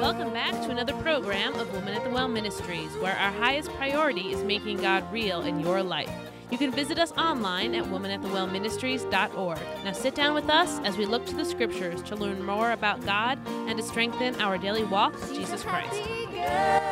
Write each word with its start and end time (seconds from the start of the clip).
Welcome 0.00 0.32
back 0.32 0.52
to 0.62 0.70
another 0.70 0.94
program 0.94 1.54
of 1.54 1.72
Woman 1.72 1.94
at 1.94 2.04
the 2.04 2.10
Well 2.10 2.28
Ministries, 2.28 2.90
where 2.96 3.16
our 3.16 3.32
highest 3.32 3.70
priority 3.74 4.32
is 4.32 4.44
making 4.44 4.78
God 4.78 5.10
real 5.12 5.42
in 5.42 5.60
your 5.60 5.82
life. 5.82 6.10
You 6.50 6.58
can 6.58 6.70
visit 6.70 6.98
us 6.98 7.12
online 7.12 7.74
at 7.74 7.84
womanatthewellministries.org. 7.84 9.58
Now 9.84 9.92
sit 9.92 10.14
down 10.14 10.34
with 10.34 10.48
us 10.48 10.80
as 10.80 10.96
we 10.96 11.04
look 11.06 11.26
to 11.26 11.34
the 11.34 11.44
scriptures 11.44 12.02
to 12.02 12.16
learn 12.16 12.42
more 12.42 12.72
about 12.72 13.04
God 13.04 13.38
and 13.46 13.76
to 13.76 13.82
strengthen 13.82 14.34
our 14.40 14.56
daily 14.58 14.84
walk 14.84 15.12
with 15.14 15.34
Jesus 15.34 15.62
Christ. 15.62 16.87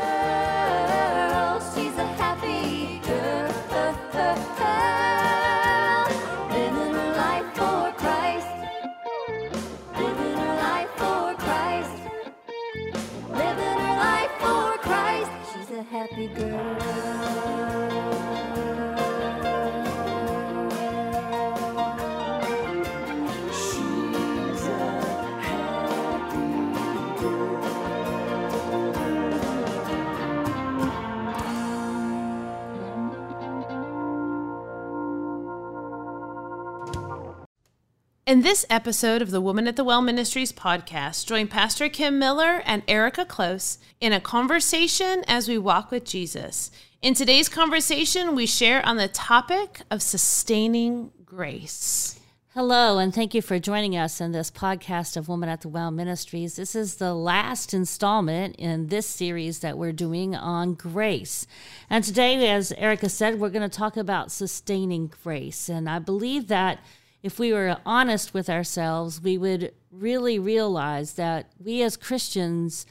In 38.26 38.42
this 38.42 38.66
episode 38.68 39.22
of 39.22 39.30
the 39.30 39.40
Woman 39.40 39.68
at 39.68 39.76
the 39.76 39.84
Well 39.84 40.02
Ministries 40.02 40.50
podcast, 40.50 41.26
join 41.26 41.46
Pastor 41.46 41.88
Kim 41.88 42.18
Miller 42.18 42.60
and 42.66 42.82
Erika 42.88 43.24
Klose 43.24 43.78
in 44.00 44.12
a 44.12 44.20
conversation 44.20 45.22
as 45.28 45.48
we 45.48 45.58
walk 45.58 45.92
with 45.92 46.04
Jesus. 46.04 46.72
In 47.00 47.14
today's 47.14 47.48
conversation, 47.48 48.34
we 48.34 48.44
share 48.44 48.84
on 48.84 48.96
the 48.96 49.06
topic 49.06 49.82
of 49.92 50.02
sustaining 50.02 51.12
grace. 51.24 52.18
Hello, 52.52 52.98
and 52.98 53.14
thank 53.14 53.32
you 53.32 53.40
for 53.40 53.60
joining 53.60 53.96
us 53.96 54.20
in 54.20 54.32
this 54.32 54.50
podcast 54.50 55.16
of 55.16 55.28
Woman 55.28 55.48
at 55.48 55.60
the 55.60 55.68
Well 55.68 55.92
Ministries. 55.92 56.56
This 56.56 56.74
is 56.74 56.96
the 56.96 57.14
last 57.14 57.72
installment 57.72 58.56
in 58.56 58.88
this 58.88 59.06
series 59.06 59.60
that 59.60 59.78
we're 59.78 59.92
doing 59.92 60.34
on 60.34 60.74
grace. 60.74 61.46
And 61.88 62.02
today, 62.02 62.50
as 62.50 62.72
Erika 62.76 63.08
said, 63.08 63.38
we're 63.38 63.50
going 63.50 63.70
to 63.70 63.78
talk 63.78 63.96
about 63.96 64.32
sustaining 64.32 65.12
grace. 65.22 65.68
And 65.68 65.88
I 65.88 66.00
believe 66.00 66.48
that 66.48 66.80
if 67.26 67.40
we 67.40 67.52
were 67.52 67.76
honest 67.84 68.32
with 68.32 68.48
ourselves, 68.48 69.20
we 69.20 69.36
would 69.36 69.72
really 69.90 70.38
realize 70.38 71.14
that 71.14 71.50
we 71.58 71.82
as 71.82 71.96
Christians 71.96 72.86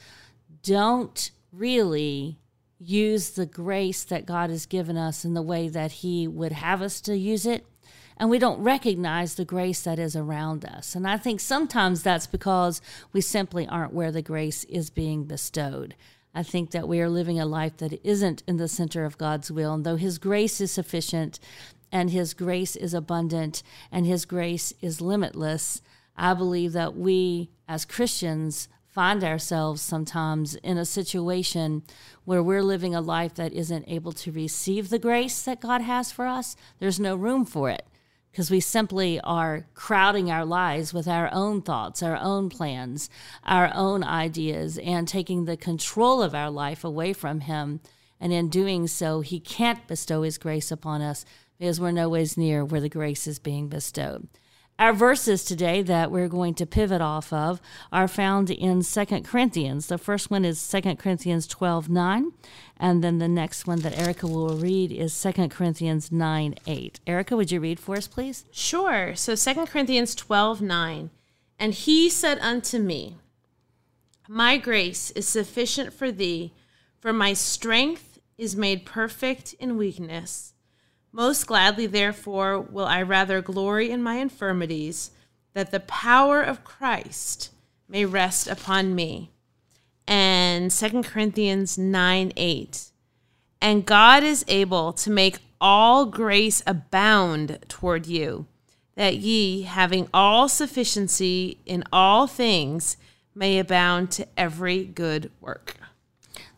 don't 0.62 1.32
really 1.54 2.38
use 2.78 3.30
the 3.30 3.46
grace 3.46 4.04
that 4.04 4.26
God 4.26 4.50
has 4.50 4.66
given 4.66 4.98
us 4.98 5.24
in 5.24 5.36
the 5.36 5.42
way 5.42 5.70
that 5.70 5.94
He 6.04 6.28
would 6.28 6.52
have 6.52 6.82
us 6.82 7.00
to 7.02 7.18
use 7.18 7.46
it 7.46 7.66
and 8.18 8.30
we 8.30 8.40
don't 8.40 8.62
recognize 8.62 9.36
the 9.36 9.46
grace 9.46 9.82
that 9.84 10.00
is 10.00 10.16
around 10.16 10.64
us. 10.64 10.96
And 10.96 11.06
I 11.06 11.18
think 11.18 11.42
sometimes 11.42 12.02
that's 12.02 12.28
because 12.28 12.82
we 13.12 13.20
simply 13.20 13.68
aren't 13.68 13.94
where 13.94 14.12
the 14.12 14.22
grace 14.22 14.64
is 14.66 14.90
being 14.90 15.26
bestowed. 15.26 15.96
I 16.34 16.42
think 16.44 16.72
that 16.72 16.88
we 16.88 17.02
are 17.02 17.10
living 17.10 17.40
a 17.40 17.46
life 17.46 17.76
that 17.78 18.00
isn't 18.06 18.44
in 18.48 18.56
the 18.56 18.70
center 18.70 19.04
of 19.04 19.18
God's 19.18 19.52
will. 19.52 19.74
And 19.74 19.86
though 19.86 19.98
His 19.98 20.18
grace 20.18 20.62
is 20.62 20.72
sufficient 20.72 21.40
and 21.96 22.10
His 22.10 22.34
grace 22.34 22.76
is 22.76 22.94
abundant 22.94 23.64
and 23.90 24.06
His 24.06 24.26
grace 24.26 24.74
is 24.82 25.00
limitless, 25.00 25.82
I 26.18 26.34
believe 26.34 26.74
that 26.74 26.98
we 26.98 27.52
as 27.70 27.86
Christians 27.86 28.68
find 28.86 29.24
ourselves 29.24 29.82
sometimes 29.82 30.56
in 30.56 30.78
a 30.78 30.84
situation 30.84 31.84
where 32.26 32.44
we're 32.44 32.64
living 32.64 32.94
a 32.94 33.00
life 33.00 33.36
that 33.36 33.54
isn't 33.54 33.86
able 33.88 34.12
to 34.12 34.32
receive 34.34 34.90
the 34.90 35.00
grace 35.00 35.42
that 35.44 35.62
God 35.62 35.80
has 35.80 36.12
for 36.12 36.28
us. 36.28 36.58
There's 36.80 37.00
no 37.00 37.16
room 37.16 37.46
for 37.46 37.70
it 37.70 37.88
because 38.30 38.52
we 38.52 38.60
simply 38.60 39.22
are 39.22 39.66
crowding 39.74 40.30
our 40.30 40.44
lives 40.44 40.94
with 40.94 41.08
our 41.08 41.30
own 41.32 41.62
thoughts, 41.62 42.04
our 42.04 42.18
own 42.18 42.50
plans, 42.50 43.10
our 43.46 43.72
own 43.74 44.04
ideas, 44.04 44.78
and 44.80 45.08
taking 45.08 45.46
the 45.46 45.56
control 45.56 46.22
of 46.22 46.36
our 46.36 46.52
life 46.52 46.84
away 46.84 47.14
from 47.14 47.40
Him. 47.40 47.80
And 48.20 48.34
in 48.34 48.50
doing 48.50 48.88
so, 48.88 49.22
He 49.22 49.40
can't 49.40 49.88
bestow 49.88 50.24
His 50.24 50.38
grace 50.38 50.72
upon 50.72 51.02
us 51.02 51.24
because 51.58 51.80
we're 51.80 51.92
no 51.92 52.10
ways 52.10 52.38
near 52.38 52.64
where 52.64 52.82
the 52.82 52.90
grace 52.90 53.28
is 53.28 53.40
being 53.40 53.68
bestowed. 53.68 54.28
Our 54.78 54.92
verses 54.92 55.46
today 55.46 55.82
that 55.84 56.12
we're 56.12 56.28
going 56.28 56.54
to 56.56 56.66
pivot 56.66 57.00
off 57.00 57.32
of 57.32 57.62
are 57.94 58.10
found 58.10 58.50
in 58.50 58.82
Second 58.82 59.24
Corinthians. 59.24 59.88
The 59.88 59.98
first 59.98 60.30
one 60.30 60.44
is 60.44 60.60
Second 60.60 61.00
Corinthians 61.00 61.48
12 61.48 61.88
9, 61.88 62.34
and 62.78 63.02
then 63.02 63.20
the 63.20 63.30
next 63.30 63.68
one 63.68 63.80
that 63.82 63.98
Erika 63.98 64.28
will 64.28 64.58
read 64.58 64.92
is 64.92 65.14
Second 65.14 65.50
Corinthians 65.50 66.12
9 66.12 66.56
8. 66.68 67.00
Erika, 67.08 67.38
would 67.38 67.52
you 67.52 67.62
read 67.62 67.80
for 67.80 67.96
us, 67.96 68.10
please? 68.10 68.44
Sure. 68.52 69.16
So 69.16 69.34
2 69.38 69.66
Corinthians 69.66 70.14
12 70.14 70.62
9. 70.62 71.10
And 71.58 71.74
he 71.74 72.10
said 72.10 72.38
unto 72.40 72.78
me, 72.78 73.16
My 74.28 74.58
grace 74.58 75.10
is 75.12 75.26
sufficient 75.26 75.94
for 75.94 76.12
thee, 76.12 76.52
for 77.00 77.14
my 77.14 77.32
strength 77.32 78.20
is 78.38 78.58
made 78.58 78.86
perfect 78.86 79.54
in 79.54 79.78
weakness. 79.78 80.55
Most 81.16 81.48
gladly, 81.48 81.86
therefore, 81.88 82.60
will 82.60 82.88
I 82.88 83.02
rather 83.02 83.42
glory 83.42 83.90
in 83.90 84.04
my 84.04 84.16
infirmities, 84.16 85.12
that 85.54 85.72
the 85.72 85.80
power 85.80 86.42
of 86.42 86.66
Christ 86.66 87.52
may 87.88 88.04
rest 88.04 88.48
upon 88.48 88.94
me. 88.94 89.32
And 90.06 90.70
2 90.70 91.04
Corinthians 91.04 91.78
9 91.78 92.34
8. 92.36 92.92
And 93.62 93.86
God 93.86 94.24
is 94.26 94.44
able 94.50 94.92
to 94.92 95.10
make 95.10 95.38
all 95.62 96.06
grace 96.06 96.62
abound 96.68 97.60
toward 97.70 98.08
you, 98.08 98.46
that 98.96 99.16
ye, 99.16 99.62
having 99.62 100.10
all 100.14 100.50
sufficiency 100.50 101.60
in 101.66 101.86
all 101.94 102.28
things, 102.28 102.98
may 103.34 103.58
abound 103.58 104.12
to 104.12 104.28
every 104.36 104.84
good 104.84 105.32
work. 105.40 105.78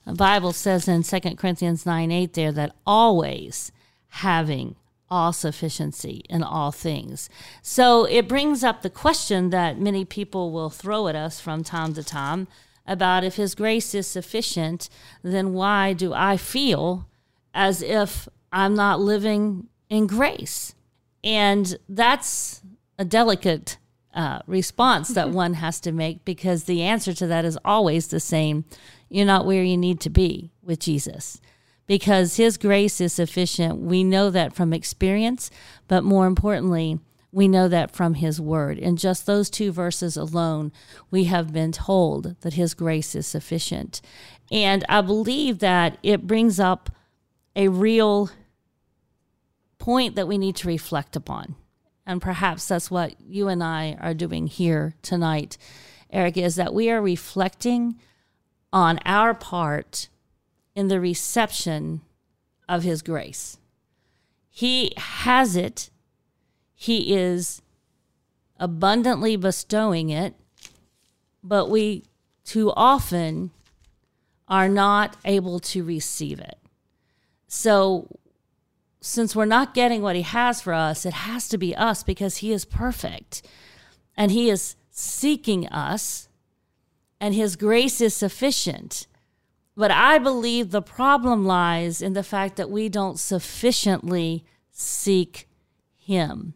The 0.07 0.13
Bible 0.13 0.51
says 0.51 0.88
in 0.88 1.03
2 1.03 1.35
Corinthians 1.35 1.85
9 1.85 2.09
8 2.09 2.34
there 2.34 2.51
that 2.53 2.75
always 2.88 3.72
having 4.17 4.75
all 5.09 5.31
sufficiency 5.31 6.23
in 6.29 6.44
all 6.44 6.72
things. 6.72 7.29
So 7.61 8.05
it 8.05 8.28
brings 8.28 8.63
up 8.63 8.81
the 8.81 8.89
question 8.89 9.51
that 9.51 9.79
many 9.79 10.03
people 10.05 10.51
will 10.51 10.69
throw 10.69 11.07
at 11.07 11.16
us 11.16 11.39
from 11.39 11.63
time 11.63 11.94
to 11.94 12.03
time 12.03 12.47
about 12.85 13.23
if 13.23 13.35
His 13.35 13.56
grace 13.56 13.94
is 13.94 14.07
sufficient, 14.07 14.89
then 15.23 15.53
why 15.53 15.94
do 15.94 16.13
I 16.13 16.38
feel 16.38 17.07
as 17.53 17.81
if 17.81 18.27
I'm 18.51 18.75
not 18.75 19.00
living 19.00 19.67
in 19.89 20.07
grace? 20.07 20.75
And 21.23 21.77
that's 21.88 22.61
a 22.97 23.06
delicate 23.06 23.77
uh, 24.13 24.39
response 24.47 25.09
that 25.09 25.29
one 25.29 25.53
has 25.56 25.79
to 25.81 25.91
make 25.91 26.25
because 26.25 26.63
the 26.63 26.81
answer 26.81 27.13
to 27.13 27.27
that 27.27 27.45
is 27.45 27.57
always 27.63 28.07
the 28.07 28.19
same. 28.19 28.66
You're 29.09 29.25
not 29.25 29.45
where 29.45 29.63
you 29.63 29.77
need 29.77 30.00
to 30.01 30.09
be 30.09 30.51
with 30.63 30.79
Jesus 30.79 31.39
because 31.88 32.36
his 32.36 32.58
grace 32.58 33.02
is 33.02 33.14
sufficient. 33.14 33.80
We 33.80 34.03
know 34.03 34.30
that 34.30 34.53
from 34.53 34.74
experience, 34.74 35.50
but 35.88 36.03
more 36.03 36.28
importantly, 36.28 37.00
we 37.31 37.48
know 37.48 37.68
that 37.68 37.92
from 37.92 38.16
his 38.16 38.40
word. 38.40 38.78
In 38.78 38.98
just 38.98 39.25
those 39.25 39.50
two 39.50 39.72
verses 39.72 40.18
alone, 40.18 40.72
we 41.12 41.25
have 41.25 41.52
been 41.52 41.72
told 41.72 42.40
that 42.42 42.53
his 42.53 42.74
grace 42.74 43.16
is 43.16 43.28
sufficient. 43.28 44.02
And 44.52 44.86
I 44.88 45.02
believe 45.02 45.59
that 45.59 45.98
it 46.03 46.28
brings 46.28 46.59
up 46.59 46.90
a 47.56 47.68
real 47.68 48.30
point 49.78 50.16
that 50.16 50.28
we 50.28 50.38
need 50.38 50.56
to 50.57 50.68
reflect 50.68 51.16
upon. 51.16 51.56
And 52.06 52.22
perhaps 52.22 52.68
that's 52.68 52.90
what 52.90 53.19
you 53.19 53.50
and 53.50 53.63
I 53.63 53.98
are 54.00 54.13
doing 54.13 54.48
here 54.48 54.95
tonight, 55.01 55.57
Eric, 56.10 56.38
is 56.38 56.56
that 56.56 56.74
we 56.74 56.90
are 56.90 57.01
reflecting 57.01 58.00
on 58.72 59.00
our 59.06 59.33
part 59.33 60.07
in 60.77 60.89
the 60.89 61.00
reception 61.00 62.01
of 62.69 62.83
his 62.83 63.01
grace. 63.01 63.57
He 64.47 64.94
has 64.95 65.56
it, 65.56 65.89
he 66.75 67.15
is 67.15 67.63
abundantly 68.59 69.35
bestowing 69.35 70.12
it, 70.12 70.35
but 71.44 71.71
we 71.71 72.03
too 72.45 72.71
often 72.75 73.50
are 74.47 74.69
not 74.69 75.18
able 75.25 75.59
to 75.59 75.83
receive 75.83 76.39
it. 76.39 76.59
So, 77.47 78.07
since 79.01 79.35
we're 79.35 79.45
not 79.45 79.73
getting 79.73 80.03
what 80.03 80.15
he 80.15 80.21
has 80.21 80.62
for 80.62 80.73
us, 80.73 81.07
it 81.07 81.13
has 81.13 81.50
to 81.50 81.57
be 81.57 81.75
us 81.75 82.03
because 82.03 82.38
he 82.38 82.51
is 82.51 82.65
perfect 82.65 83.41
and 84.15 84.30
he 84.30 84.47
is 84.47 84.75
seeking 84.91 85.68
us 85.69 86.30
and 87.19 87.33
his 87.33 87.56
grace 87.56 88.00
is 88.00 88.13
sufficient. 88.13 89.07
But 89.77 89.91
I 89.91 90.18
believe 90.18 90.71
the 90.71 90.81
problem 90.81 91.45
lies 91.45 92.01
in 92.01 92.13
the 92.13 92.24
fact 92.24 92.56
that 92.56 92.71
we 92.71 92.89
don't 92.89 93.19
sufficiently 93.19 94.44
seek 94.71 95.47
Him. 95.95 96.56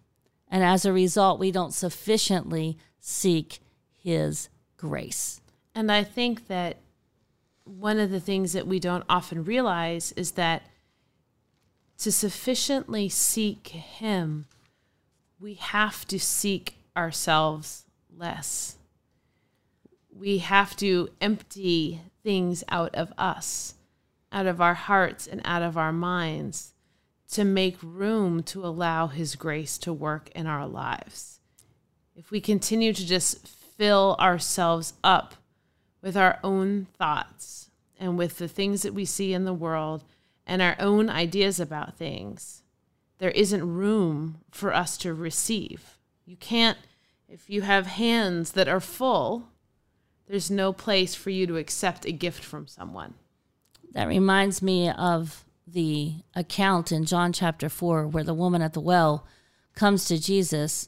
And 0.49 0.63
as 0.63 0.85
a 0.85 0.91
result, 0.91 1.39
we 1.39 1.51
don't 1.51 1.71
sufficiently 1.71 2.79
seek 2.99 3.59
His 3.91 4.49
grace. 4.75 5.39
And 5.75 5.91
I 5.91 6.03
think 6.03 6.47
that 6.47 6.77
one 7.63 7.99
of 7.99 8.09
the 8.09 8.19
things 8.19 8.53
that 8.53 8.65
we 8.65 8.79
don't 8.79 9.05
often 9.07 9.43
realize 9.43 10.13
is 10.13 10.31
that 10.31 10.63
to 11.99 12.11
sufficiently 12.11 13.07
seek 13.07 13.67
Him, 13.67 14.47
we 15.39 15.53
have 15.53 16.07
to 16.07 16.19
seek 16.19 16.77
ourselves 16.97 17.85
less. 18.17 18.77
We 20.11 20.39
have 20.39 20.75
to 20.77 21.09
empty 21.21 22.01
things 22.23 22.63
out 22.69 22.93
of 22.95 23.13
us, 23.17 23.75
out 24.31 24.45
of 24.45 24.61
our 24.61 24.73
hearts, 24.73 25.27
and 25.27 25.41
out 25.43 25.61
of 25.61 25.77
our 25.77 25.91
minds 25.91 26.73
to 27.31 27.43
make 27.43 27.77
room 27.81 28.43
to 28.43 28.65
allow 28.65 29.07
His 29.07 29.35
grace 29.35 29.77
to 29.79 29.93
work 29.93 30.29
in 30.35 30.47
our 30.47 30.67
lives. 30.67 31.39
If 32.15 32.29
we 32.29 32.41
continue 32.41 32.93
to 32.93 33.05
just 33.05 33.47
fill 33.47 34.15
ourselves 34.19 34.93
up 35.03 35.35
with 36.01 36.17
our 36.17 36.39
own 36.43 36.87
thoughts 36.97 37.69
and 37.99 38.17
with 38.17 38.37
the 38.37 38.47
things 38.47 38.81
that 38.81 38.93
we 38.93 39.05
see 39.05 39.33
in 39.33 39.45
the 39.45 39.53
world 39.53 40.03
and 40.45 40.61
our 40.61 40.75
own 40.79 41.09
ideas 41.09 41.59
about 41.59 41.97
things, 41.97 42.63
there 43.19 43.31
isn't 43.31 43.75
room 43.75 44.39
for 44.49 44.73
us 44.73 44.97
to 44.97 45.13
receive. 45.13 45.99
You 46.25 46.35
can't, 46.35 46.77
if 47.29 47.49
you 47.49 47.61
have 47.61 47.85
hands 47.87 48.53
that 48.53 48.67
are 48.67 48.79
full, 48.79 49.47
there's 50.31 50.49
no 50.49 50.71
place 50.71 51.13
for 51.13 51.29
you 51.29 51.45
to 51.45 51.57
accept 51.57 52.05
a 52.05 52.11
gift 52.13 52.41
from 52.41 52.65
someone. 52.65 53.15
That 53.91 54.07
reminds 54.07 54.61
me 54.61 54.89
of 54.89 55.43
the 55.67 56.23
account 56.33 56.89
in 56.93 57.03
John 57.03 57.33
chapter 57.33 57.67
4 57.67 58.07
where 58.07 58.23
the 58.23 58.33
woman 58.33 58.61
at 58.61 58.71
the 58.71 58.79
well 58.79 59.27
comes 59.75 60.05
to 60.05 60.17
Jesus 60.17 60.87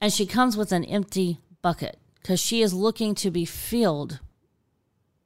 and 0.00 0.12
she 0.12 0.26
comes 0.26 0.56
with 0.56 0.72
an 0.72 0.84
empty 0.84 1.38
bucket 1.62 1.98
because 2.16 2.40
she 2.40 2.62
is 2.62 2.74
looking 2.74 3.14
to 3.14 3.30
be 3.30 3.44
filled 3.44 4.18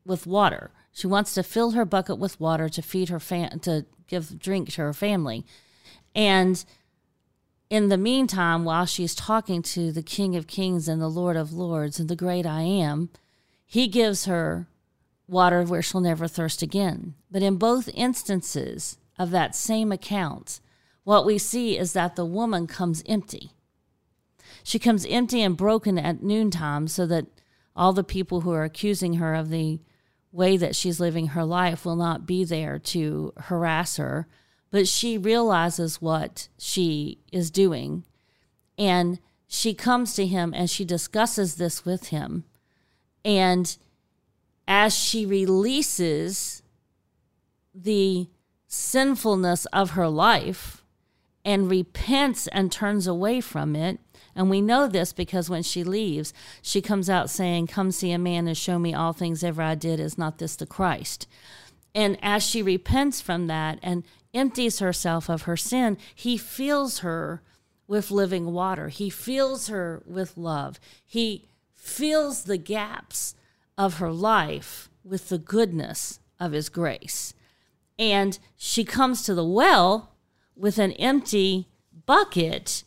with 0.04 0.26
water. 0.26 0.70
She 0.92 1.06
wants 1.06 1.32
to 1.32 1.42
fill 1.42 1.70
her 1.70 1.86
bucket 1.86 2.18
with 2.18 2.38
water 2.38 2.68
to 2.68 2.82
feed 2.82 3.08
her 3.08 3.20
fam- 3.20 3.60
to 3.60 3.86
give 4.08 4.38
drink 4.38 4.72
to 4.72 4.82
her 4.82 4.92
family. 4.92 5.46
And 6.14 6.62
in 7.70 7.88
the 7.88 7.96
meantime, 7.96 8.66
while 8.66 8.84
she's 8.84 9.14
talking 9.14 9.62
to 9.62 9.90
the 9.90 10.02
King 10.02 10.36
of 10.36 10.46
Kings 10.46 10.86
and 10.86 11.00
the 11.00 11.08
Lord 11.08 11.36
of 11.36 11.54
Lords 11.54 11.98
and 11.98 12.10
the 12.10 12.16
great 12.16 12.44
I 12.44 12.60
am, 12.60 13.08
he 13.70 13.86
gives 13.86 14.24
her 14.24 14.66
water 15.28 15.62
where 15.62 15.82
she'll 15.82 16.00
never 16.00 16.26
thirst 16.26 16.62
again. 16.62 17.14
But 17.30 17.42
in 17.42 17.56
both 17.56 17.90
instances 17.92 18.96
of 19.18 19.30
that 19.30 19.54
same 19.54 19.92
account, 19.92 20.60
what 21.04 21.26
we 21.26 21.36
see 21.36 21.76
is 21.76 21.92
that 21.92 22.16
the 22.16 22.24
woman 22.24 22.66
comes 22.66 23.02
empty. 23.06 23.52
She 24.64 24.78
comes 24.78 25.04
empty 25.06 25.42
and 25.42 25.54
broken 25.54 25.98
at 25.98 26.22
noontime 26.22 26.88
so 26.88 27.06
that 27.06 27.26
all 27.76 27.92
the 27.92 28.02
people 28.02 28.40
who 28.40 28.52
are 28.52 28.64
accusing 28.64 29.14
her 29.14 29.34
of 29.34 29.50
the 29.50 29.80
way 30.32 30.56
that 30.56 30.74
she's 30.74 30.98
living 30.98 31.28
her 31.28 31.44
life 31.44 31.84
will 31.84 31.96
not 31.96 32.26
be 32.26 32.44
there 32.44 32.78
to 32.78 33.34
harass 33.36 33.98
her. 33.98 34.26
But 34.70 34.88
she 34.88 35.18
realizes 35.18 36.00
what 36.00 36.48
she 36.56 37.18
is 37.30 37.50
doing 37.50 38.04
and 38.78 39.20
she 39.46 39.74
comes 39.74 40.14
to 40.14 40.26
him 40.26 40.54
and 40.54 40.70
she 40.70 40.86
discusses 40.86 41.56
this 41.56 41.84
with 41.84 42.08
him. 42.08 42.44
And 43.28 43.76
as 44.66 44.96
she 44.96 45.26
releases 45.26 46.62
the 47.74 48.26
sinfulness 48.66 49.66
of 49.66 49.90
her 49.90 50.08
life 50.08 50.82
and 51.44 51.70
repents 51.70 52.46
and 52.46 52.72
turns 52.72 53.06
away 53.06 53.42
from 53.42 53.76
it, 53.76 54.00
and 54.34 54.48
we 54.48 54.62
know 54.62 54.88
this 54.88 55.12
because 55.12 55.50
when 55.50 55.62
she 55.62 55.84
leaves, 55.84 56.32
she 56.62 56.80
comes 56.80 57.10
out 57.10 57.28
saying, 57.28 57.66
Come 57.66 57.90
see 57.90 58.12
a 58.12 58.18
man 58.18 58.48
and 58.48 58.56
show 58.56 58.78
me 58.78 58.94
all 58.94 59.12
things 59.12 59.44
ever 59.44 59.60
I 59.60 59.74
did. 59.74 60.00
Is 60.00 60.16
not 60.16 60.38
this 60.38 60.56
the 60.56 60.64
Christ? 60.64 61.26
And 61.94 62.16
as 62.22 62.42
she 62.42 62.62
repents 62.62 63.20
from 63.20 63.46
that 63.48 63.78
and 63.82 64.04
empties 64.32 64.78
herself 64.78 65.28
of 65.28 65.42
her 65.42 65.56
sin, 65.56 65.98
he 66.14 66.38
fills 66.38 67.00
her 67.00 67.42
with 67.86 68.10
living 68.10 68.54
water. 68.54 68.88
He 68.88 69.10
fills 69.10 69.68
her 69.68 70.02
with 70.06 70.38
love. 70.38 70.80
He 71.04 71.44
fills 71.88 72.44
the 72.44 72.58
gaps 72.58 73.34
of 73.76 73.98
her 73.98 74.12
life 74.12 74.88
with 75.02 75.28
the 75.28 75.38
goodness 75.38 76.20
of 76.38 76.52
his 76.52 76.68
grace. 76.68 77.34
And 77.98 78.38
she 78.56 78.84
comes 78.84 79.22
to 79.22 79.34
the 79.34 79.44
well 79.44 80.12
with 80.54 80.78
an 80.78 80.92
empty 80.92 81.68
bucket 82.06 82.84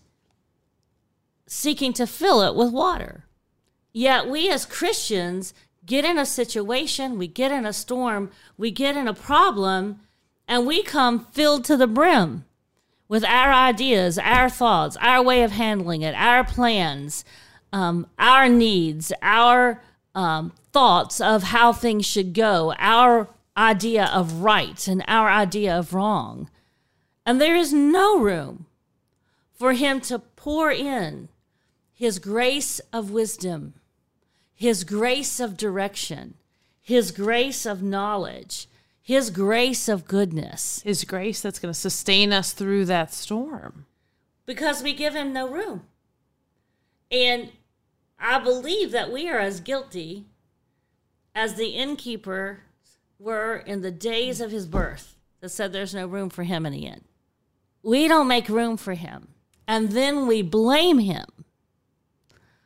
seeking 1.47 1.91
to 1.93 2.07
fill 2.07 2.41
it 2.41 2.55
with 2.55 2.71
water. 2.71 3.25
Yet 3.91 4.29
we 4.29 4.49
as 4.49 4.65
Christians 4.65 5.53
get 5.85 6.05
in 6.05 6.17
a 6.17 6.25
situation, 6.25 7.17
we 7.17 7.27
get 7.27 7.51
in 7.51 7.65
a 7.65 7.73
storm, 7.73 8.31
we 8.57 8.71
get 8.71 8.95
in 8.95 9.07
a 9.07 9.13
problem, 9.13 9.99
and 10.47 10.65
we 10.65 10.81
come 10.81 11.25
filled 11.25 11.65
to 11.65 11.75
the 11.75 11.87
brim 11.87 12.45
with 13.09 13.25
our 13.25 13.51
ideas, 13.51 14.17
our 14.17 14.49
thoughts, 14.49 14.95
our 15.01 15.21
way 15.21 15.43
of 15.43 15.51
handling 15.51 16.01
it, 16.01 16.15
our 16.15 16.45
plans, 16.45 17.25
um, 17.73 18.07
our 18.19 18.49
needs, 18.49 19.11
our 19.21 19.81
um, 20.13 20.53
thoughts 20.71 21.21
of 21.21 21.43
how 21.43 21.73
things 21.73 22.05
should 22.05 22.33
go, 22.33 22.73
our 22.77 23.29
idea 23.55 24.05
of 24.05 24.41
right 24.41 24.87
and 24.87 25.03
our 25.07 25.29
idea 25.29 25.77
of 25.77 25.93
wrong. 25.93 26.49
And 27.25 27.39
there 27.39 27.55
is 27.55 27.71
no 27.71 28.19
room 28.19 28.65
for 29.53 29.73
him 29.73 30.01
to 30.01 30.19
pour 30.19 30.71
in 30.71 31.29
his 32.01 32.17
grace 32.17 32.81
of 32.91 33.11
wisdom, 33.11 33.75
His 34.55 34.83
grace 34.83 35.39
of 35.39 35.55
direction, 35.55 36.33
His 36.81 37.11
grace 37.11 37.63
of 37.63 37.83
knowledge, 37.83 38.67
His 39.03 39.29
grace 39.29 39.87
of 39.87 40.07
goodness. 40.07 40.81
His 40.83 41.03
grace 41.03 41.41
that's 41.41 41.59
going 41.59 41.71
to 41.71 41.79
sustain 41.79 42.33
us 42.33 42.53
through 42.53 42.85
that 42.85 43.13
storm. 43.13 43.85
Because 44.47 44.81
we 44.81 44.95
give 44.95 45.13
Him 45.13 45.31
no 45.31 45.47
room. 45.47 45.83
And 47.11 47.51
I 48.21 48.39
believe 48.39 48.91
that 48.91 49.11
we 49.11 49.29
are 49.29 49.39
as 49.39 49.59
guilty 49.59 50.25
as 51.33 51.55
the 51.55 51.69
innkeeper 51.69 52.63
were 53.17 53.57
in 53.57 53.81
the 53.81 53.91
days 53.91 54.39
of 54.39 54.51
his 54.51 54.65
birth 54.67 55.15
that 55.39 55.49
said 55.49 55.73
there's 55.73 55.95
no 55.95 56.05
room 56.07 56.29
for 56.29 56.43
him 56.43 56.65
in 56.65 56.73
the 56.73 56.85
inn. 56.85 57.01
We 57.83 58.07
don't 58.07 58.27
make 58.27 58.47
room 58.47 58.77
for 58.77 58.93
him. 58.93 59.29
And 59.67 59.91
then 59.91 60.27
we 60.27 60.41
blame 60.41 60.99
him 60.99 61.25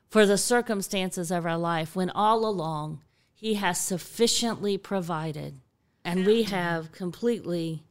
for 0.09 0.25
the 0.25 0.37
circumstances 0.37 1.31
of 1.31 1.45
our 1.45 1.57
life 1.57 1.95
when 1.95 2.09
all 2.09 2.45
along 2.45 3.01
He 3.33 3.55
has 3.55 3.79
sufficiently 3.79 4.77
provided 4.77 5.59
and 6.05 6.25
we 6.25 6.43
have 6.43 6.91
completely 6.91 7.83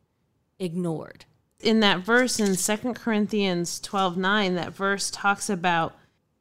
ignored. 0.58 1.26
In 1.60 1.80
that 1.80 2.00
verse 2.00 2.40
in 2.40 2.54
Second 2.54 2.94
Corinthians 2.94 3.80
12 3.80 4.16
9, 4.16 4.54
that 4.54 4.72
verse 4.72 5.10
talks 5.10 5.50
about, 5.50 5.96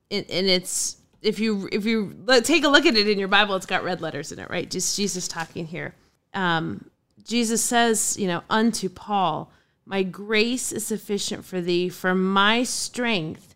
and 0.09 0.25
it's, 0.29 0.97
if 1.23 1.39
you 1.39 1.69
if 1.71 1.85
you 1.85 2.15
take 2.43 2.63
a 2.63 2.69
look 2.69 2.85
at 2.85 2.95
it 2.95 3.07
in 3.07 3.17
your 3.17 3.27
Bible, 3.27 3.55
it's 3.55 3.65
got 3.65 3.83
red 3.83 4.01
letters 4.01 4.31
in 4.31 4.39
it, 4.39 4.49
right? 4.49 4.69
Just 4.69 4.95
Jesus 4.95 5.27
talking 5.27 5.65
here. 5.65 5.95
Um, 6.33 6.89
Jesus 7.23 7.63
says, 7.63 8.17
you 8.19 8.27
know, 8.27 8.43
unto 8.49 8.89
Paul, 8.89 9.51
My 9.85 10.03
grace 10.03 10.71
is 10.71 10.85
sufficient 10.85 11.45
for 11.45 11.61
thee, 11.61 11.89
for 11.89 12.13
my 12.13 12.63
strength 12.63 13.55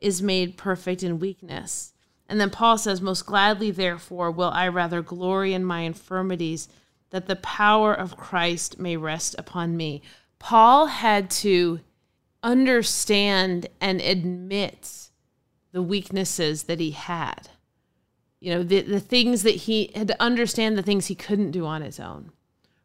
is 0.00 0.22
made 0.22 0.56
perfect 0.56 1.02
in 1.02 1.20
weakness. 1.20 1.92
And 2.28 2.40
then 2.40 2.50
Paul 2.50 2.78
says, 2.78 3.00
Most 3.00 3.26
gladly, 3.26 3.70
therefore, 3.70 4.30
will 4.30 4.50
I 4.50 4.68
rather 4.68 5.02
glory 5.02 5.52
in 5.52 5.64
my 5.64 5.80
infirmities, 5.80 6.68
that 7.10 7.26
the 7.26 7.36
power 7.36 7.92
of 7.92 8.16
Christ 8.16 8.78
may 8.78 8.96
rest 8.96 9.34
upon 9.38 9.76
me. 9.76 10.02
Paul 10.38 10.86
had 10.86 11.30
to 11.30 11.80
understand 12.42 13.68
and 13.80 14.00
admit 14.00 15.10
the 15.72 15.82
weaknesses 15.82 16.64
that 16.64 16.80
he 16.80 16.92
had. 16.92 17.48
You 18.40 18.54
know, 18.54 18.62
the, 18.62 18.80
the 18.82 19.00
things 19.00 19.42
that 19.44 19.50
he 19.50 19.90
had 19.94 20.08
to 20.08 20.22
understand 20.22 20.76
the 20.76 20.82
things 20.82 21.06
he 21.06 21.14
couldn't 21.14 21.52
do 21.52 21.64
on 21.64 21.82
his 21.82 22.00
own, 22.00 22.32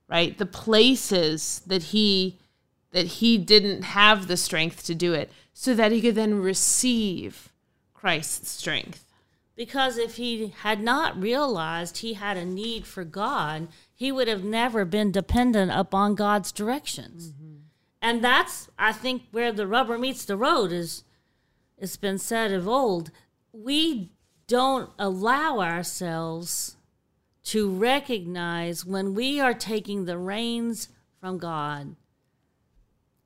right? 0.07 0.37
The 0.37 0.45
places 0.45 1.61
that 1.67 1.83
he 1.83 2.37
that 2.91 3.05
he 3.05 3.37
didn't 3.37 3.83
have 3.83 4.27
the 4.27 4.37
strength 4.37 4.85
to 4.85 4.95
do 4.95 5.13
it 5.13 5.29
so 5.53 5.75
that 5.75 5.91
he 5.91 6.01
could 6.01 6.15
then 6.15 6.39
receive 6.39 7.51
Christ's 7.93 8.49
strength. 8.49 9.03
Because 9.55 9.97
if 9.97 10.15
he 10.15 10.53
had 10.59 10.81
not 10.81 11.19
realized 11.19 11.97
he 11.97 12.13
had 12.13 12.37
a 12.37 12.45
need 12.45 12.85
for 12.85 13.03
God, 13.03 13.67
he 13.93 14.11
would 14.11 14.27
have 14.27 14.43
never 14.43 14.85
been 14.85 15.11
dependent 15.11 15.71
upon 15.71 16.15
God's 16.15 16.51
directions. 16.51 17.31
Mm-hmm. 17.31 17.55
And 18.01 18.23
that's, 18.23 18.69
I 18.77 18.93
think, 18.93 19.23
where 19.31 19.51
the 19.51 19.67
rubber 19.67 19.97
meets 19.97 20.23
the 20.23 20.37
road 20.37 20.71
is 20.71 21.03
it's 21.77 21.97
been 21.97 22.17
said 22.17 22.51
of 22.51 22.67
old. 22.67 23.11
We 23.51 24.11
don't 24.47 24.89
allow 24.97 25.59
ourselves 25.59 26.77
to 27.43 27.69
recognize 27.69 28.85
when 28.85 29.13
we 29.13 29.39
are 29.39 29.53
taking 29.53 30.05
the 30.05 30.17
reins 30.17 30.89
from 31.19 31.37
God 31.37 31.95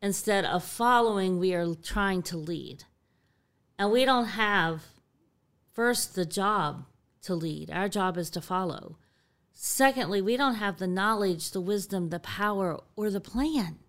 instead 0.02 0.46
of 0.46 0.64
following, 0.64 1.40
we 1.40 1.54
are 1.54 1.76
trying 1.76 2.24
to 2.24 2.38
lead. 2.38 2.86
And 3.78 3.92
we 3.92 4.06
don't 4.06 4.26
have, 4.26 4.86
first, 5.72 6.16
the 6.16 6.26
job 6.26 6.86
to 7.24 7.36
lead. 7.36 7.70
Our 7.72 7.88
job 7.88 8.18
is 8.18 8.30
to 8.32 8.42
follow. 8.42 8.98
Secondly, 9.54 10.22
we 10.22 10.38
don't 10.38 10.56
have 10.56 10.78
the 10.78 10.88
knowledge, 10.88 11.52
the 11.52 11.62
wisdom, 11.62 12.10
the 12.10 12.20
power, 12.20 12.80
or 12.96 13.10
the 13.10 13.22
plan. 13.22 13.80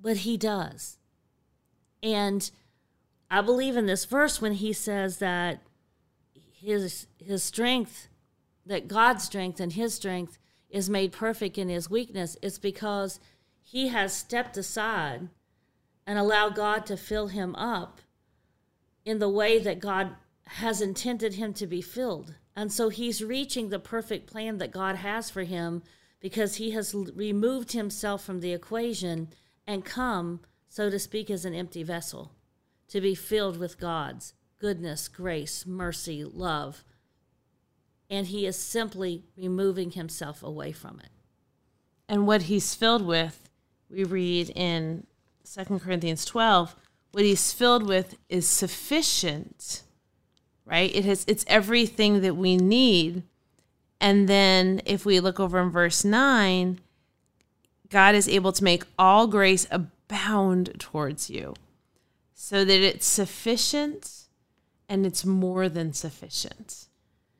But 0.00 0.18
He 0.18 0.36
does. 0.36 0.98
And 2.02 2.48
I 3.30 3.40
believe 3.40 3.76
in 3.76 3.86
this 3.86 4.04
verse 4.04 4.40
when 4.40 4.54
He 4.54 4.72
says 4.72 5.18
that 5.18 5.60
His, 6.52 7.06
his 7.18 7.42
strength, 7.42 8.08
that 8.64 8.88
God's 8.88 9.24
strength 9.24 9.60
and 9.60 9.72
His 9.72 9.94
strength 9.94 10.38
is 10.70 10.90
made 10.90 11.12
perfect 11.12 11.58
in 11.58 11.68
His 11.68 11.90
weakness. 11.90 12.36
It's 12.42 12.58
because 12.58 13.20
He 13.62 13.88
has 13.88 14.12
stepped 14.12 14.56
aside 14.56 15.28
and 16.06 16.18
allowed 16.18 16.54
God 16.54 16.86
to 16.86 16.96
fill 16.96 17.28
Him 17.28 17.54
up 17.56 18.00
in 19.04 19.20
the 19.20 19.28
way 19.28 19.58
that 19.58 19.80
God 19.80 20.16
has 20.46 20.80
intended 20.80 21.34
him 21.34 21.52
to 21.54 21.66
be 21.66 21.80
filled. 21.80 22.34
And 22.54 22.72
so 22.72 22.88
he's 22.88 23.22
reaching 23.22 23.68
the 23.68 23.78
perfect 23.78 24.26
plan 24.26 24.58
that 24.58 24.70
God 24.70 24.96
has 24.96 25.30
for 25.30 25.44
him 25.44 25.82
because 26.20 26.56
he 26.56 26.70
has 26.72 26.94
removed 26.94 27.72
himself 27.72 28.24
from 28.24 28.40
the 28.40 28.52
equation 28.52 29.28
and 29.66 29.84
come, 29.84 30.40
so 30.68 30.88
to 30.88 30.98
speak, 30.98 31.30
as 31.30 31.44
an 31.44 31.54
empty 31.54 31.82
vessel 31.82 32.32
to 32.88 33.00
be 33.00 33.14
filled 33.14 33.58
with 33.58 33.80
God's 33.80 34.32
goodness, 34.58 35.08
grace, 35.08 35.66
mercy, 35.66 36.24
love. 36.24 36.84
And 38.08 38.28
he 38.28 38.46
is 38.46 38.56
simply 38.56 39.24
removing 39.36 39.92
himself 39.92 40.42
away 40.42 40.72
from 40.72 41.00
it. 41.00 41.10
And 42.08 42.26
what 42.26 42.42
he's 42.42 42.74
filled 42.74 43.04
with, 43.04 43.50
we 43.90 44.04
read 44.04 44.50
in 44.50 45.06
2 45.52 45.78
Corinthians 45.80 46.24
12, 46.24 46.76
what 47.12 47.24
he's 47.24 47.52
filled 47.52 47.86
with 47.86 48.16
is 48.28 48.46
sufficient, 48.46 49.82
right? 50.64 50.94
It 50.94 51.04
has 51.04 51.24
it's 51.26 51.44
everything 51.48 52.20
that 52.20 52.36
we 52.36 52.56
need. 52.56 53.22
And 54.00 54.28
then 54.28 54.82
if 54.84 55.04
we 55.04 55.18
look 55.20 55.40
over 55.40 55.60
in 55.60 55.70
verse 55.70 56.04
9, 56.04 56.78
God 57.88 58.14
is 58.14 58.28
able 58.28 58.52
to 58.52 58.62
make 58.62 58.84
all 58.98 59.26
grace 59.26 59.66
abound 59.70 60.74
towards 60.78 61.30
you 61.30 61.54
so 62.38 62.64
that 62.66 62.80
it's 62.80 63.06
sufficient 63.06 64.26
and 64.88 65.06
it's 65.06 65.24
more 65.24 65.68
than 65.68 65.94
sufficient. 65.94 66.86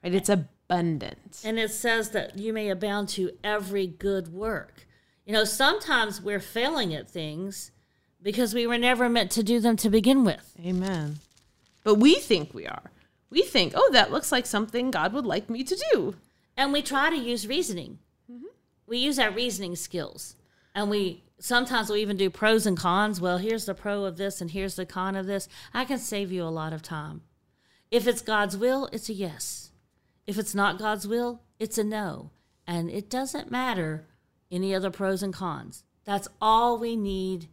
Right? 0.02 0.14
It's 0.14 0.30
abundant. 0.30 1.42
And 1.44 1.58
it 1.58 1.70
says 1.70 2.10
that 2.10 2.38
you 2.38 2.52
may 2.52 2.70
abound 2.70 3.10
to 3.10 3.30
every 3.44 3.86
good 3.86 4.32
work. 4.32 4.86
You 5.26 5.34
know, 5.34 5.44
sometimes 5.44 6.22
we're 6.22 6.40
failing 6.40 6.94
at 6.94 7.10
things 7.10 7.72
because 8.22 8.54
we 8.54 8.66
were 8.66 8.78
never 8.78 9.08
meant 9.08 9.30
to 9.32 9.42
do 9.42 9.60
them 9.60 9.76
to 9.76 9.90
begin 9.90 10.24
with. 10.24 10.54
Amen. 10.64 11.16
But 11.84 11.96
we 11.96 12.14
think 12.14 12.54
we 12.54 12.66
are. 12.66 12.90
We 13.28 13.42
think, 13.42 13.74
oh, 13.76 13.90
that 13.92 14.10
looks 14.10 14.32
like 14.32 14.46
something 14.46 14.90
God 14.90 15.12
would 15.12 15.26
like 15.26 15.50
me 15.50 15.62
to 15.62 15.84
do. 15.92 16.16
And 16.56 16.72
we 16.72 16.80
try 16.80 17.10
to 17.10 17.16
use 17.16 17.46
reasoning. 17.46 17.98
Mm-hmm. 18.32 18.46
We 18.86 18.96
use 18.96 19.18
our 19.18 19.30
reasoning 19.30 19.76
skills. 19.76 20.36
And 20.74 20.88
we 20.88 21.22
sometimes 21.38 21.90
we 21.90 22.00
even 22.00 22.16
do 22.16 22.30
pros 22.30 22.66
and 22.66 22.76
cons. 22.76 23.20
Well, 23.20 23.38
here's 23.38 23.66
the 23.66 23.74
pro 23.74 24.04
of 24.04 24.16
this 24.16 24.40
and 24.40 24.50
here's 24.50 24.76
the 24.76 24.86
con 24.86 25.16
of 25.16 25.26
this. 25.26 25.48
I 25.74 25.84
can 25.84 25.98
save 25.98 26.32
you 26.32 26.42
a 26.42 26.48
lot 26.48 26.72
of 26.72 26.82
time. 26.82 27.22
If 27.90 28.06
it's 28.06 28.22
God's 28.22 28.56
will, 28.56 28.88
it's 28.92 29.08
a 29.08 29.12
yes. 29.12 29.70
If 30.26 30.38
it's 30.38 30.54
not 30.54 30.78
God's 30.78 31.06
will, 31.06 31.42
it's 31.58 31.78
a 31.78 31.84
no. 31.84 32.30
And 32.66 32.90
it 32.90 33.08
doesn't 33.08 33.50
matter 33.50 34.06
any 34.50 34.74
other 34.74 34.90
pros 34.90 35.22
and 35.22 35.32
cons. 35.32 35.84
That's 36.04 36.28
all 36.40 36.78
we 36.78 36.96
need 36.96 37.48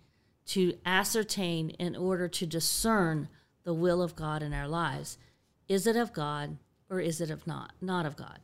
to 0.47 0.77
ascertain 0.85 1.69
in 1.71 1.95
order 1.95 2.27
to 2.27 2.45
discern 2.45 3.29
the 3.63 3.73
will 3.73 4.01
of 4.01 4.15
God 4.15 4.43
in 4.43 4.53
our 4.53 4.67
lives. 4.67 5.17
Is 5.67 5.87
it 5.87 5.95
of 5.95 6.13
God 6.13 6.57
or 6.89 6.99
is 6.99 7.21
it 7.21 7.29
of 7.29 7.47
not 7.47 7.73
not 7.81 8.05
of 8.05 8.15
God? 8.15 8.39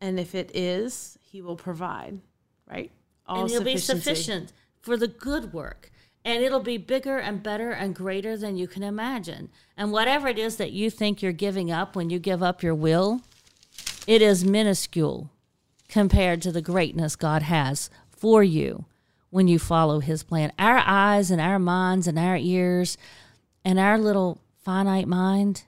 And 0.00 0.18
if 0.18 0.34
it 0.34 0.50
is, 0.54 1.18
he 1.20 1.42
will 1.42 1.56
provide, 1.56 2.20
right? 2.66 2.92
All 3.28 3.42
and 3.42 3.50
it'll 3.50 3.64
be 3.64 3.76
sufficient 3.76 4.52
for 4.80 4.96
the 4.96 5.08
good 5.08 5.52
work. 5.52 5.90
And 6.24 6.42
it'll 6.42 6.60
be 6.60 6.78
bigger 6.78 7.18
and 7.18 7.42
better 7.42 7.70
and 7.70 7.94
greater 7.94 8.36
than 8.36 8.56
you 8.56 8.66
can 8.66 8.82
imagine. 8.82 9.50
And 9.76 9.92
whatever 9.92 10.28
it 10.28 10.38
is 10.38 10.56
that 10.56 10.72
you 10.72 10.90
think 10.90 11.22
you're 11.22 11.32
giving 11.32 11.70
up 11.70 11.94
when 11.94 12.10
you 12.10 12.18
give 12.18 12.42
up 12.42 12.62
your 12.62 12.74
will, 12.74 13.22
it 14.06 14.20
is 14.20 14.44
minuscule 14.44 15.30
compared 15.88 16.42
to 16.42 16.52
the 16.52 16.60
greatness 16.60 17.16
God 17.16 17.42
has 17.42 17.88
for 18.10 18.42
you 18.42 18.84
when 19.30 19.48
you 19.48 19.58
follow 19.58 20.00
his 20.00 20.22
plan. 20.22 20.52
Our 20.58 20.82
eyes 20.84 21.30
and 21.30 21.40
our 21.40 21.58
minds 21.58 22.06
and 22.06 22.18
our 22.18 22.36
ears 22.36 22.98
and 23.64 23.78
our 23.78 23.98
little 23.98 24.38
finite 24.64 25.08
mind 25.08 25.64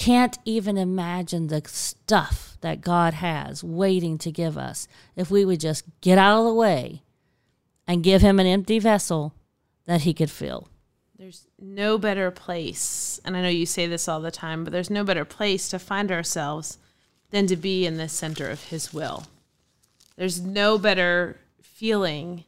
can't 0.00 0.38
even 0.46 0.78
imagine 0.78 1.48
the 1.48 1.60
stuff 1.66 2.56
that 2.62 2.80
God 2.80 3.12
has 3.12 3.62
waiting 3.62 4.16
to 4.16 4.32
give 4.32 4.56
us 4.56 4.88
if 5.14 5.30
we 5.30 5.44
would 5.44 5.60
just 5.60 5.84
get 6.00 6.16
out 6.16 6.38
of 6.38 6.46
the 6.46 6.54
way 6.54 7.02
and 7.86 8.02
give 8.02 8.22
him 8.22 8.40
an 8.40 8.46
empty 8.46 8.78
vessel 8.78 9.34
that 9.84 10.00
he 10.00 10.14
could 10.14 10.30
fill. 10.30 10.68
There's 11.18 11.46
no 11.58 11.98
better 11.98 12.30
place, 12.30 13.20
and 13.26 13.36
I 13.36 13.42
know 13.42 13.50
you 13.50 13.66
say 13.66 13.86
this 13.86 14.08
all 14.08 14.22
the 14.22 14.30
time, 14.30 14.64
but 14.64 14.72
there's 14.72 14.88
no 14.88 15.04
better 15.04 15.26
place 15.26 15.68
to 15.68 15.78
find 15.78 16.10
ourselves 16.10 16.78
than 17.28 17.46
to 17.48 17.56
be 17.56 17.84
in 17.84 17.98
the 17.98 18.08
center 18.08 18.48
of 18.48 18.64
his 18.64 18.94
will. 18.94 19.26
There's 20.16 20.40
no 20.40 20.78
better 20.78 21.36
feeling 21.60 22.44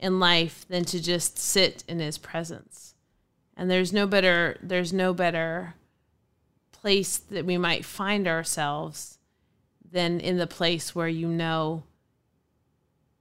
in 0.00 0.18
life 0.18 0.66
than 0.68 0.84
to 0.86 1.00
just 1.00 1.38
sit 1.38 1.84
in 1.86 2.00
his 2.00 2.18
presence. 2.18 2.94
And 3.56 3.70
there's 3.70 3.92
no 3.92 4.08
better 4.08 4.58
there's 4.60 4.92
no 4.92 5.14
better 5.14 5.74
place 6.86 7.18
that 7.18 7.44
we 7.44 7.58
might 7.58 7.84
find 7.84 8.28
ourselves 8.28 9.18
than 9.90 10.20
in 10.20 10.36
the 10.36 10.46
place 10.46 10.94
where 10.94 11.08
you 11.08 11.26
know 11.26 11.82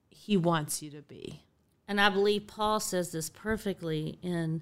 he 0.07 0.37
wants 0.37 0.83
you 0.83 0.91
to 0.91 1.01
be. 1.01 1.41
And 1.87 1.99
I 1.99 2.09
believe 2.09 2.45
Paul 2.45 2.79
says 2.79 3.11
this 3.11 3.27
perfectly 3.27 4.19
in 4.21 4.61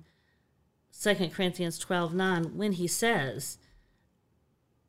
2 0.97 1.15
Corinthians 1.33 1.77
12 1.79 2.13
9 2.13 2.55
when 2.55 2.71
he 2.71 2.87
says, 2.87 3.57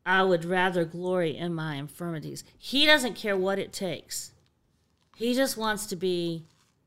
I 0.07 0.23
would 0.23 0.45
rather 0.45 0.85
glory 0.85 1.37
in 1.37 1.53
my 1.53 1.75
infirmities. 1.75 2.45
He 2.57 2.87
doesn't 2.87 3.17
care 3.17 3.37
what 3.37 3.59
it 3.59 3.73
takes, 3.73 4.31
he 5.17 5.35
just 5.35 5.57
wants 5.57 5.87
to 5.87 5.97
be 5.97 6.45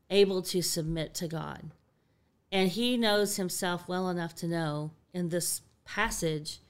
able 0.08 0.40
to 0.44 0.62
submit 0.62 1.12
to 1.16 1.28
God. 1.28 1.72
And 2.50 2.70
he 2.70 2.96
knows 2.96 3.36
himself 3.36 3.86
well 3.86 4.08
enough 4.08 4.34
to 4.36 4.48
know 4.48 4.92
in 5.12 5.28
this 5.28 5.60
passage 5.84 6.60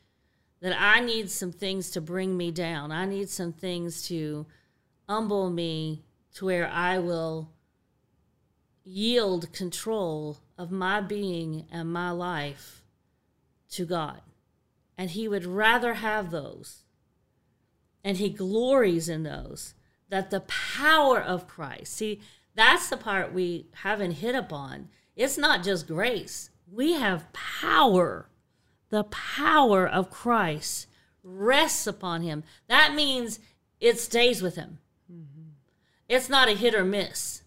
that 0.60 0.76
I 0.78 1.00
need 1.00 1.30
some 1.30 1.52
things 1.52 1.90
to 1.90 2.00
bring 2.00 2.36
me 2.36 2.50
down. 2.50 2.90
I 2.90 3.04
need 3.04 3.28
some 3.28 3.52
things 3.52 4.06
to 4.08 4.46
humble 5.08 5.50
me 5.50 6.04
to 6.34 6.46
where 6.46 6.68
I 6.68 6.98
will 6.98 7.50
yield 8.84 9.52
control 9.52 10.38
of 10.56 10.70
my 10.70 11.00
being 11.00 11.66
and 11.70 11.92
my 11.92 12.10
life 12.10 12.82
to 13.70 13.84
God. 13.84 14.20
And 14.96 15.10
he 15.10 15.28
would 15.28 15.44
rather 15.44 15.94
have 15.94 16.30
those. 16.30 16.82
And 18.02 18.16
he 18.16 18.30
glories 18.30 19.08
in 19.08 19.22
those. 19.22 19.74
That 20.08 20.30
the 20.30 20.40
power 20.40 21.20
of 21.20 21.46
Christ, 21.46 21.94
see, 21.94 22.20
that's 22.54 22.88
the 22.88 22.96
part 22.96 23.32
we 23.32 23.66
haven't 23.82 24.12
hit 24.12 24.34
upon. 24.34 24.88
It's 25.14 25.36
not 25.36 25.62
just 25.62 25.86
grace, 25.86 26.50
we 26.70 26.94
have 26.94 27.32
power. 27.32 28.30
The 28.90 29.04
power 29.04 29.86
of 29.86 30.10
Christ 30.10 30.86
rests 31.22 31.86
upon 31.86 32.22
him. 32.22 32.44
That 32.68 32.94
means 32.94 33.38
it 33.80 33.98
stays 33.98 34.42
with 34.42 34.56
him. 34.56 34.78
It's 36.08 36.28
not 36.28 36.48
a 36.48 36.52
hit 36.52 36.74
or 36.74 36.84
miss 36.84 37.42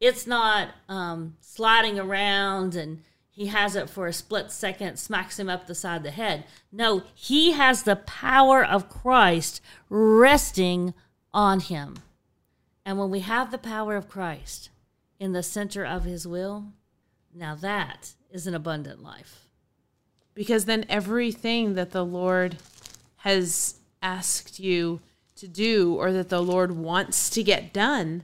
it's 0.00 0.26
not 0.26 0.68
um, 0.88 1.36
sliding 1.40 1.98
around 1.98 2.74
and 2.74 3.02
he 3.30 3.46
has 3.46 3.76
it 3.76 3.90
for 3.90 4.06
a 4.06 4.12
split 4.12 4.50
second, 4.50 4.98
smacks 4.98 5.38
him 5.38 5.48
up 5.48 5.66
the 5.66 5.74
side 5.74 5.98
of 5.98 6.02
the 6.02 6.10
head. 6.10 6.44
No, 6.72 7.02
he 7.14 7.52
has 7.52 7.82
the 7.82 7.96
power 7.96 8.64
of 8.64 8.88
Christ 8.88 9.60
resting 9.90 10.94
on 11.34 11.60
him. 11.60 11.96
And 12.84 12.98
when 12.98 13.10
we 13.10 13.20
have 13.20 13.50
the 13.50 13.58
power 13.58 13.94
of 13.94 14.08
Christ 14.08 14.70
in 15.18 15.32
the 15.32 15.42
center 15.42 15.84
of 15.84 16.04
his 16.04 16.26
will, 16.26 16.72
now 17.34 17.54
that 17.56 18.14
is 18.30 18.46
an 18.46 18.54
abundant 18.54 19.02
life. 19.02 19.45
Because 20.36 20.66
then 20.66 20.84
everything 20.88 21.74
that 21.74 21.90
the 21.90 22.04
Lord 22.04 22.58
has 23.16 23.76
asked 24.02 24.60
you 24.60 25.00
to 25.34 25.48
do 25.48 25.94
or 25.94 26.12
that 26.12 26.28
the 26.28 26.42
Lord 26.42 26.72
wants 26.72 27.28
to 27.30 27.42
get 27.42 27.72
done 27.72 28.22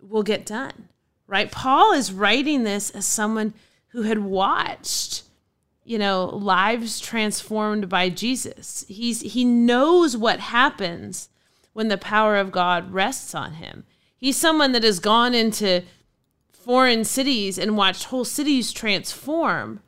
will 0.00 0.24
get 0.24 0.44
done. 0.44 0.88
Right? 1.26 1.50
Paul 1.50 1.92
is 1.92 2.12
writing 2.12 2.64
this 2.64 2.90
as 2.90 3.06
someone 3.06 3.54
who 3.88 4.02
had 4.02 4.18
watched 4.18 5.22
you 5.84 5.98
know 5.98 6.26
lives 6.26 7.00
transformed 7.00 7.88
by 7.88 8.10
Jesus. 8.10 8.84
He's 8.88 9.22
he 9.22 9.44
knows 9.44 10.16
what 10.16 10.40
happens 10.40 11.30
when 11.72 11.88
the 11.88 11.96
power 11.96 12.36
of 12.36 12.52
God 12.52 12.92
rests 12.92 13.34
on 13.34 13.54
him. 13.54 13.84
He's 14.16 14.36
someone 14.36 14.72
that 14.72 14.82
has 14.82 14.98
gone 14.98 15.34
into 15.34 15.84
foreign 16.52 17.04
cities 17.04 17.56
and 17.56 17.76
watched 17.76 18.04
whole 18.04 18.24
cities 18.26 18.72
transform 18.72 19.80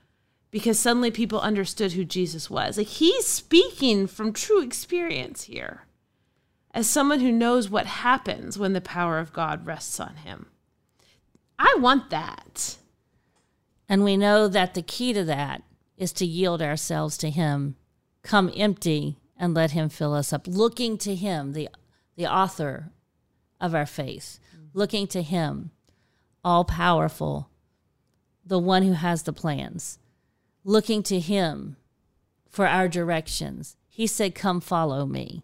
because 0.51 0.79
suddenly 0.79 1.11
people 1.11 1.41
understood 1.41 1.93
who 1.93 2.05
Jesus 2.05 2.51
was. 2.51 2.79
Like 2.79 2.87
he's 2.87 3.27
speaking 3.27 4.07
from 4.07 4.33
true 4.33 4.63
experience 4.63 5.45
here 5.45 5.87
as 6.73 6.89
someone 6.89 7.21
who 7.21 7.33
knows 7.33 7.69
what 7.69 7.87
happens 7.87 8.59
when 8.59 8.73
the 8.73 8.81
power 8.81 9.19
of 9.19 9.33
God 9.33 9.67
rests 9.67 9.99
on 10.01 10.17
him. 10.17 10.47
I 11.59 11.77
want 11.79 12.11
that. 12.11 12.79
And 13.89 14.05
we 14.05 14.17
know 14.17 14.49
that 14.49 14.75
the 14.75 14.83
key 14.83 15.13
to 15.13 15.25
that 15.25 15.63
is 16.01 16.13
to 16.15 16.25
yield 16.25 16.63
ourselves 16.63 17.19
to 17.19 17.29
Him, 17.29 17.77
come 18.23 18.51
empty, 18.57 19.19
and 19.37 19.53
let 19.53 19.73
Him 19.73 19.89
fill 19.89 20.15
us 20.15 20.33
up. 20.33 20.47
Looking 20.47 20.97
to 20.99 21.15
Him, 21.15 21.53
the, 21.53 21.69
the 22.17 22.27
author 22.27 22.93
of 23.61 23.75
our 23.75 23.85
faith, 23.85 24.39
looking 24.73 25.07
to 25.09 25.23
Him, 25.23 25.73
all 26.43 26.65
powerful, 26.65 27.51
the 28.47 28.59
one 28.59 28.85
who 28.85 28.93
has 28.93 29.25
the 29.25 29.33
plans, 29.33 29.99
looking 30.65 31.03
to 31.05 31.19
Him 31.19 31.77
for 32.49 32.67
our 32.67 32.89
directions. 32.89 33.77
He 33.89 34.07
said, 34.07 34.35
Come 34.35 34.61
follow 34.61 35.07
me. 35.07 35.43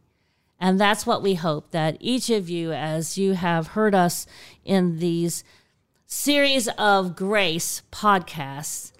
And 0.58 0.80
that's 0.80 1.06
what 1.06 1.22
we 1.22 1.34
hope 1.34 1.70
that 1.70 1.96
each 2.00 2.30
of 2.30 2.48
you, 2.48 2.72
as 2.72 3.18
you 3.18 3.34
have 3.34 3.68
heard 3.68 3.94
us 3.94 4.26
in 4.64 4.98
these 4.98 5.44
series 6.06 6.68
of 6.78 7.14
grace 7.14 7.82
podcasts, 7.92 8.92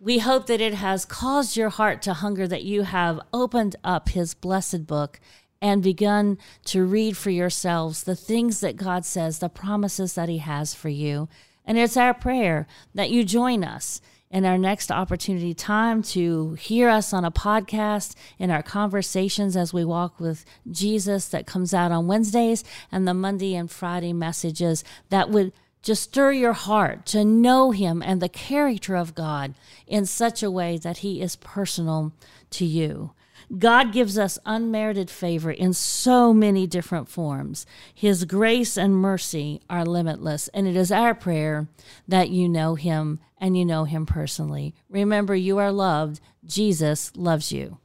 we 0.00 0.18
hope 0.18 0.46
that 0.46 0.60
it 0.60 0.74
has 0.74 1.04
caused 1.04 1.56
your 1.56 1.70
heart 1.70 2.02
to 2.02 2.14
hunger, 2.14 2.46
that 2.46 2.64
you 2.64 2.82
have 2.82 3.20
opened 3.32 3.76
up 3.84 4.10
His 4.10 4.34
blessed 4.34 4.86
book 4.86 5.20
and 5.60 5.82
begun 5.82 6.38
to 6.66 6.84
read 6.84 7.16
for 7.16 7.30
yourselves 7.30 8.04
the 8.04 8.16
things 8.16 8.60
that 8.60 8.76
God 8.76 9.04
says, 9.04 9.38
the 9.38 9.48
promises 9.48 10.14
that 10.14 10.28
He 10.28 10.38
has 10.38 10.74
for 10.74 10.90
you. 10.90 11.28
And 11.64 11.78
it's 11.78 11.96
our 11.96 12.12
prayer 12.12 12.66
that 12.94 13.10
you 13.10 13.24
join 13.24 13.64
us 13.64 14.00
in 14.34 14.44
our 14.44 14.58
next 14.58 14.90
opportunity 14.90 15.54
time 15.54 16.02
to 16.02 16.54
hear 16.54 16.88
us 16.88 17.12
on 17.12 17.24
a 17.24 17.30
podcast 17.30 18.16
in 18.36 18.50
our 18.50 18.64
conversations 18.64 19.56
as 19.56 19.72
we 19.72 19.84
walk 19.84 20.18
with 20.18 20.44
Jesus 20.68 21.28
that 21.28 21.46
comes 21.46 21.72
out 21.72 21.92
on 21.92 22.08
Wednesdays 22.08 22.64
and 22.90 23.06
the 23.06 23.14
Monday 23.14 23.54
and 23.54 23.70
Friday 23.70 24.12
messages 24.12 24.82
that 25.08 25.30
would 25.30 25.52
just 25.82 26.02
stir 26.02 26.32
your 26.32 26.52
heart 26.52 27.06
to 27.06 27.24
know 27.24 27.70
Him 27.70 28.02
and 28.02 28.20
the 28.20 28.28
character 28.28 28.96
of 28.96 29.14
God 29.14 29.54
in 29.86 30.04
such 30.04 30.42
a 30.42 30.50
way 30.50 30.78
that 30.78 30.98
He 30.98 31.22
is 31.22 31.36
personal 31.36 32.12
to 32.50 32.64
you. 32.64 33.12
God 33.58 33.92
gives 33.92 34.18
us 34.18 34.38
unmerited 34.46 35.10
favor 35.10 35.50
in 35.50 35.72
so 35.72 36.32
many 36.32 36.66
different 36.66 37.08
forms. 37.08 37.66
His 37.94 38.24
grace 38.24 38.76
and 38.76 38.96
mercy 38.96 39.60
are 39.68 39.84
limitless, 39.84 40.48
and 40.48 40.66
it 40.66 40.76
is 40.76 40.90
our 40.90 41.14
prayer 41.14 41.68
that 42.08 42.30
you 42.30 42.48
know 42.48 42.74
Him 42.74 43.20
and 43.38 43.56
you 43.56 43.64
know 43.64 43.84
Him 43.84 44.06
personally. 44.06 44.74
Remember, 44.88 45.34
you 45.34 45.58
are 45.58 45.72
loved. 45.72 46.20
Jesus 46.44 47.12
loves 47.16 47.52
you. 47.52 47.78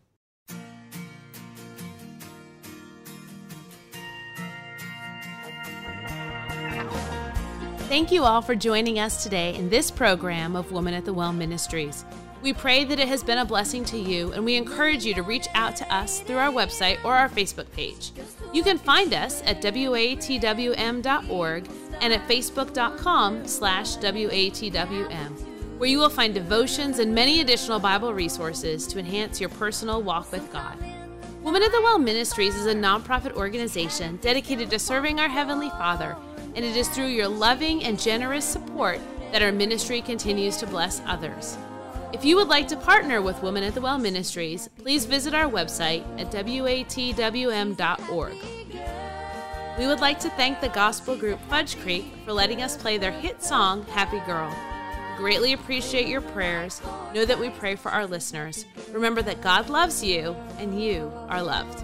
Thank 7.90 8.12
you 8.12 8.24
all 8.24 8.44
for 8.44 8.54
joining 8.54 9.00
us 9.00 9.24
today 9.24 9.56
in 9.56 9.68
this 9.70 9.90
program 9.90 10.56
of 10.56 10.72
Woman 10.72 10.94
at 10.94 11.06
the 11.06 11.14
Well 11.14 11.34
Ministries. 11.34 12.06
We 12.42 12.54
pray 12.54 12.86
that 12.86 13.00
it 13.00 13.08
has 13.08 13.24
been 13.24 13.40
a 13.40 13.46
blessing 13.46 13.84
to 13.86 13.98
you, 13.98 14.32
and 14.34 14.46
we 14.46 14.56
encourage 14.56 15.06
you 15.06 15.14
to 15.16 15.24
reach 15.24 15.48
out 15.54 15.76
to 15.78 15.94
us 15.94 16.22
through 16.22 16.38
our 16.38 16.52
website 16.52 17.04
or 17.04 17.16
our 17.16 17.28
Facebook 17.28 17.70
page. 17.72 18.12
You 18.54 18.64
can 18.64 18.78
find 18.78 19.14
us 19.14 19.44
at 19.46 19.62
watwm.org 19.62 21.04
and 22.02 22.14
at 22.14 22.28
facebook.com 22.28 23.46
slash 23.46 23.98
watwm, 23.98 25.78
where 25.78 25.90
you 25.90 25.98
will 26.00 26.10
find 26.10 26.34
devotions 26.34 27.00
and 27.00 27.14
many 27.14 27.42
additional 27.42 27.80
Bible 27.80 28.14
resources 28.14 28.88
to 28.88 29.00
enhance 29.00 29.42
your 29.42 29.50
personal 29.50 30.02
walk 30.02 30.32
with 30.32 30.52
God. 30.52 30.78
Woman 31.44 31.64
of 31.64 31.72
the 31.72 31.82
Well 31.82 32.00
Ministries 32.00 32.56
is 32.56 32.66
a 32.66 32.74
nonprofit 32.74 33.34
organization 33.34 34.18
dedicated 34.18 34.70
to 34.70 34.80
serving 34.80 35.20
our 35.20 35.30
Heavenly 35.30 35.70
Father 35.72 36.16
and 36.56 36.66
it 36.66 36.76
is 36.76 36.90
through 36.90 37.08
your 37.08 37.28
loving 37.28 37.84
and 37.84 38.00
generous 38.00 38.46
support 38.46 39.00
that 39.32 39.42
our 39.42 39.52
ministry 39.52 40.02
continues 40.02 40.58
to 40.58 40.68
bless 40.68 41.02
others. 41.06 41.58
If 42.12 42.26
you 42.26 42.36
would 42.38 42.48
like 42.48 42.68
to 42.70 42.76
partner 42.76 43.22
with 43.22 43.44
Women 43.44 43.64
at 43.64 43.76
the 43.76 43.82
Well 43.82 44.00
Ministries, 44.00 44.68
please 44.80 45.06
visit 45.06 45.36
our 45.36 45.50
website 45.50 46.04
at 46.20 46.32
watwm.org. 46.32 47.76
We 49.78 49.88
would 49.88 50.00
like 50.00 50.20
to 50.22 50.30
thank 50.32 50.60
the 50.60 50.70
gospel 50.70 51.16
group 51.16 51.40
Fudge 51.50 51.78
Creek 51.78 52.06
for 52.26 52.34
letting 52.34 52.64
us 52.64 52.76
play 52.76 52.98
their 52.98 53.12
hit 53.12 53.44
song, 53.44 53.86
Happy 53.86 54.20
Girl. 54.26 54.54
Greatly 55.18 55.54
appreciate 55.54 56.08
your 56.08 56.22
prayers. 56.22 56.82
Know 57.14 57.26
that 57.26 57.40
we 57.40 57.50
pray 57.52 57.76
for 57.76 57.92
our 57.92 58.08
listeners. 58.08 58.66
Remember 58.92 59.22
that 59.22 59.42
God 59.42 59.70
loves 59.70 60.04
you 60.04 60.36
and 60.58 60.82
you 60.82 61.12
are 61.30 61.44
loved. 61.44 61.84